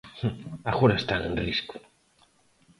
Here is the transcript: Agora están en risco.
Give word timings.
Agora 0.71 0.99
están 1.01 1.21
en 1.29 1.33
risco. 1.45 1.75